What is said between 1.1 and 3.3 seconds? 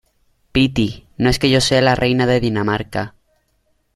no es que yo sea la reina de Dinamarca